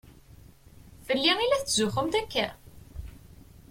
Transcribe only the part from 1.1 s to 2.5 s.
i la tetzuxxumt akka?